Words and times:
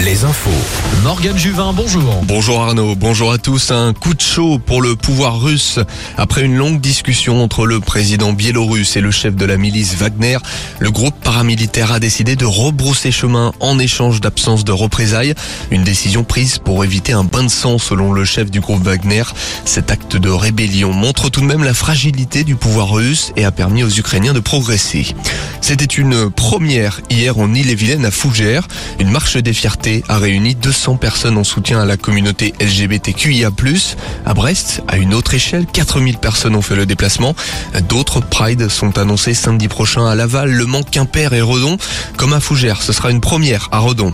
Les 0.00 0.24
infos. 0.24 0.50
Morgane 1.02 1.36
Juvin, 1.36 1.74
bonjour. 1.74 2.22
Bonjour 2.22 2.62
Arnaud, 2.62 2.94
bonjour 2.96 3.30
à 3.30 3.36
tous. 3.36 3.72
Un 3.72 3.92
coup 3.92 4.14
de 4.14 4.20
chaud 4.22 4.58
pour 4.58 4.80
le 4.80 4.96
pouvoir 4.96 5.38
russe. 5.38 5.78
Après 6.16 6.44
une 6.44 6.56
longue 6.56 6.80
discussion 6.80 7.42
entre 7.42 7.66
le 7.66 7.78
président 7.78 8.32
biélorusse 8.32 8.96
et 8.96 9.02
le 9.02 9.10
chef 9.10 9.36
de 9.36 9.44
la 9.44 9.58
milice 9.58 9.96
Wagner, 9.96 10.38
le 10.78 10.90
groupe 10.90 11.14
paramilitaire 11.22 11.92
a 11.92 12.00
décidé 12.00 12.36
de 12.36 12.46
rebrousser 12.46 13.12
chemin 13.12 13.52
en 13.60 13.78
échange 13.78 14.22
d'absence 14.22 14.64
de 14.64 14.72
représailles. 14.72 15.34
Une 15.70 15.84
décision 15.84 16.24
prise 16.24 16.56
pour 16.56 16.82
éviter 16.82 17.12
un 17.12 17.24
bain 17.24 17.42
de 17.42 17.48
sang 17.48 17.76
selon 17.76 18.14
le 18.14 18.24
chef 18.24 18.50
du 18.50 18.60
groupe 18.60 18.82
Wagner. 18.82 19.24
Cet 19.66 19.90
acte 19.90 20.16
de 20.16 20.30
rébellion 20.30 20.94
montre 20.94 21.28
tout 21.28 21.42
de 21.42 21.46
même 21.46 21.64
la 21.64 21.74
fragilité 21.74 22.44
du 22.44 22.56
pouvoir 22.56 22.90
russe 22.90 23.34
et 23.36 23.44
a 23.44 23.50
permis 23.50 23.82
aux 23.82 23.90
Ukrainiens 23.90 24.32
de 24.32 24.40
progresser. 24.40 25.14
C'était 25.60 25.84
une 25.84 26.30
première 26.30 27.02
hier 27.10 27.38
en 27.38 27.52
Ille-et-Vilaine 27.52 28.06
à 28.06 28.10
Fougères. 28.10 28.68
Une 29.00 29.10
marche 29.10 29.33
des 29.42 29.52
fiertés 29.52 30.02
a 30.08 30.18
réuni 30.18 30.54
200 30.54 30.96
personnes 30.96 31.36
en 31.36 31.44
soutien 31.44 31.80
à 31.80 31.84
la 31.84 31.96
communauté 31.96 32.54
LGBTQIA+. 32.60 33.50
À 34.26 34.34
Brest, 34.34 34.82
à 34.88 34.96
une 34.96 35.14
autre 35.14 35.34
échelle, 35.34 35.66
4000 35.66 36.18
personnes 36.18 36.54
ont 36.54 36.62
fait 36.62 36.76
le 36.76 36.86
déplacement. 36.86 37.34
D'autres 37.88 38.20
Pride 38.20 38.68
sont 38.68 38.98
annoncés 38.98 39.34
samedi 39.34 39.68
prochain 39.68 40.06
à 40.06 40.14
Laval, 40.14 40.50
Le 40.50 40.66
Mans, 40.66 40.82
Quimper 40.82 41.32
et 41.32 41.40
Redon. 41.40 41.78
Comme 42.16 42.32
à 42.32 42.40
Fougères, 42.40 42.82
ce 42.82 42.92
sera 42.92 43.10
une 43.10 43.20
première 43.20 43.68
à 43.72 43.78
Redon. 43.78 44.12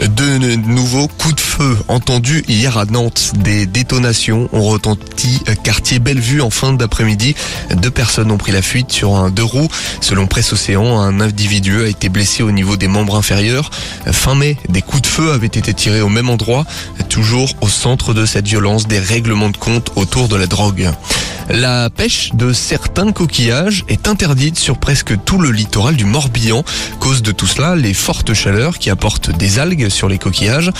De 0.00 0.56
nouveaux 0.56 1.08
coups 1.08 1.34
de 1.34 1.40
feu 1.40 1.76
entendus 1.88 2.42
hier 2.48 2.78
à 2.78 2.86
Nantes. 2.86 3.32
Des 3.36 3.66
détonations 3.66 4.48
ont 4.54 4.62
retenti 4.62 5.40
quartier 5.62 5.98
Bellevue 5.98 6.40
en 6.40 6.48
fin 6.48 6.72
d'après-midi. 6.72 7.34
Deux 7.76 7.90
personnes 7.90 8.30
ont 8.30 8.38
pris 8.38 8.50
la 8.50 8.62
fuite 8.62 8.90
sur 8.90 9.16
un 9.16 9.28
deux 9.28 9.44
roues. 9.44 9.68
Selon 10.00 10.26
Presse 10.26 10.54
Océan, 10.54 10.98
un 10.98 11.20
individu 11.20 11.82
a 11.82 11.86
été 11.86 12.08
blessé 12.08 12.42
au 12.42 12.50
niveau 12.50 12.78
des 12.78 12.88
membres 12.88 13.16
inférieurs. 13.16 13.70
Fin 14.10 14.34
mai, 14.34 14.56
des 14.70 14.80
coups 14.80 15.02
de 15.02 15.06
feu 15.06 15.32
avaient 15.32 15.46
été 15.46 15.74
tirés 15.74 16.00
au 16.00 16.08
même 16.08 16.30
endroit. 16.30 16.64
Toujours 17.10 17.50
au 17.60 17.68
centre 17.68 18.14
de 18.14 18.24
cette 18.24 18.48
violence, 18.48 18.86
des 18.86 19.00
règlements 19.00 19.50
de 19.50 19.58
compte 19.58 19.92
autour 19.96 20.28
de 20.28 20.36
la 20.36 20.46
drogue. 20.46 20.90
La 21.52 21.90
pêche 21.90 22.30
de 22.32 22.52
certains 22.52 23.10
coquillages 23.10 23.84
est 23.88 24.06
interdite 24.06 24.56
sur 24.56 24.78
presque 24.78 25.14
tout 25.24 25.38
le 25.38 25.50
littoral 25.50 25.96
du 25.96 26.04
Morbihan. 26.04 26.62
Cause 27.00 27.22
de 27.22 27.32
tout 27.32 27.48
cela, 27.48 27.74
les 27.74 27.92
fortes 27.92 28.34
chaleurs 28.34 28.78
qui 28.78 28.88
apportent 28.88 29.36
des 29.36 29.58
algues 29.58 29.88
sur 29.88 30.08
les 30.08 30.18
coquillages. 30.18 30.70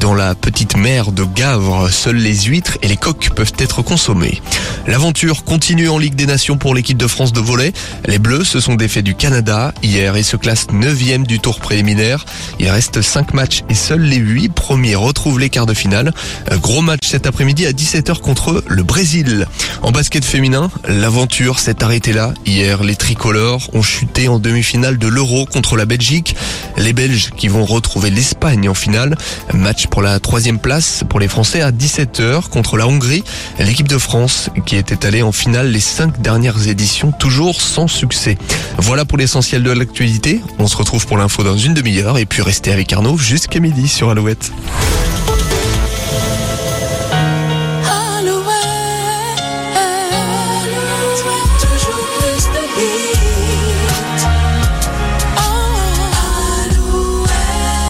Dans 0.00 0.14
la 0.14 0.34
petite 0.34 0.76
mer 0.76 1.12
de 1.12 1.24
Gavre, 1.24 1.88
seules 1.90 2.16
les 2.16 2.42
huîtres 2.42 2.76
et 2.82 2.88
les 2.88 2.98
coques 2.98 3.30
peuvent 3.34 3.54
être 3.58 3.80
consommées. 3.80 4.42
L'aventure 4.86 5.44
continue 5.44 5.88
en 5.88 5.96
Ligue 5.98 6.14
des 6.14 6.26
Nations 6.26 6.58
pour 6.58 6.74
l'équipe 6.74 6.98
de 6.98 7.06
France 7.06 7.32
de 7.32 7.40
volley. 7.40 7.72
Les 8.06 8.18
Bleus 8.18 8.44
se 8.44 8.60
sont 8.60 8.74
défaits 8.74 9.04
du 9.04 9.14
Canada 9.14 9.72
hier 9.82 10.16
et 10.16 10.22
se 10.22 10.36
classent 10.36 10.66
9e 10.68 11.24
du 11.26 11.40
tour 11.40 11.58
préliminaire. 11.58 12.26
Il 12.58 12.68
reste 12.68 13.00
5 13.00 13.32
matchs 13.32 13.62
et 13.70 13.74
seuls 13.74 14.02
les 14.02 14.16
8 14.16 14.50
premiers 14.50 14.94
retrouvent 14.94 15.38
les 15.38 15.48
quarts 15.48 15.66
de 15.66 15.74
finale. 15.74 16.12
Gros 16.60 16.82
match 16.82 17.06
cet 17.06 17.26
après-midi 17.26 17.64
à 17.64 17.72
17h 17.72 18.20
contre 18.20 18.62
le 18.66 18.82
Brésil. 18.82 19.46
En 19.82 19.92
basket 20.18 20.32
féminin, 20.32 20.70
l'aventure 20.88 21.60
s'est 21.60 21.84
arrêtée 21.84 22.12
là. 22.12 22.34
Hier, 22.44 22.82
les 22.82 22.96
tricolores 22.96 23.70
ont 23.72 23.82
chuté 23.82 24.26
en 24.26 24.40
demi-finale 24.40 24.98
de 24.98 25.06
l'Euro 25.06 25.46
contre 25.46 25.76
la 25.76 25.84
Belgique. 25.84 26.34
Les 26.76 26.92
Belges 26.92 27.30
qui 27.36 27.46
vont 27.46 27.64
retrouver 27.64 28.10
l'Espagne 28.10 28.68
en 28.68 28.74
finale. 28.74 29.16
Match 29.54 29.86
pour 29.86 30.02
la 30.02 30.18
troisième 30.18 30.58
place 30.58 31.04
pour 31.08 31.20
les 31.20 31.28
Français 31.28 31.60
à 31.60 31.70
17h 31.70 32.48
contre 32.48 32.76
la 32.76 32.88
Hongrie. 32.88 33.22
L'équipe 33.60 33.86
de 33.86 33.98
France 33.98 34.50
qui 34.66 34.74
était 34.74 35.06
allée 35.06 35.22
en 35.22 35.30
finale 35.30 35.70
les 35.70 35.80
cinq 35.80 36.20
dernières 36.20 36.66
éditions, 36.66 37.12
toujours 37.12 37.60
sans 37.60 37.86
succès. 37.86 38.38
Voilà 38.78 39.04
pour 39.04 39.18
l'essentiel 39.18 39.62
de 39.62 39.70
l'actualité. 39.70 40.40
On 40.58 40.66
se 40.66 40.76
retrouve 40.76 41.06
pour 41.06 41.16
l'info 41.16 41.44
dans 41.44 41.58
une 41.58 41.74
demi-heure 41.74 42.18
et 42.18 42.26
puis 42.26 42.42
restez 42.42 42.72
avec 42.72 42.92
Arnaud 42.92 43.18
jusqu'à 43.18 43.60
midi 43.60 43.86
sur 43.86 44.10
Alouette. 44.10 44.50